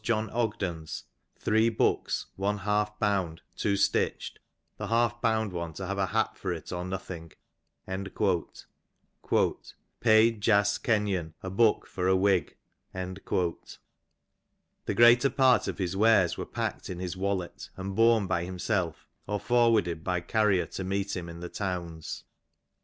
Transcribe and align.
John 0.03 0.31
Ogden's 0.31 1.03
3 1.37 1.69
books, 1.69 2.25
one 2.35 2.57
half 2.57 2.97
bound, 2.97 3.43
2 3.57 3.75
stitched, 3.77 4.39
the 4.77 4.87
half 4.87 5.21
bound 5.21 5.53
one 5.53 5.73
to 5.73 5.85
have 5.85 5.99
a 5.99 6.07
hat 6.07 6.35
for 6.35 6.51
it 6.51 6.71
or 6.71 6.83
nothing.*^" 6.83 7.33
Paid 9.99 10.41
Jas. 10.41 10.79
Kenyou 10.79 11.33
a 11.43 11.49
book 11.51 11.85
for 11.85 12.07
a 12.07 12.15
wig.'^ 12.15 12.57
The 14.85 14.93
greater 14.95 15.29
part 15.29 15.67
of 15.67 15.77
his 15.77 15.95
wares 15.95 16.35
were 16.35 16.47
packed 16.47 16.89
in 16.89 16.97
his 16.97 17.15
wallet, 17.15 17.69
and 17.77 17.95
borne 17.95 18.25
by 18.25 18.43
himself 18.43 19.05
or 19.27 19.39
for 19.39 19.69
warded 19.69 20.03
by 20.03 20.21
carrier 20.21 20.65
to 20.65 20.83
meet 20.83 21.15
him 21.15 21.29
in 21.29 21.41
the 21.41 21.49
towns. 21.49 22.23